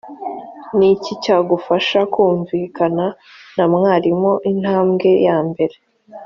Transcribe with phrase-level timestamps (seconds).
[0.77, 3.05] ni iki cyagufasha kumvikana
[3.57, 5.75] na mwarimu intambwe yambere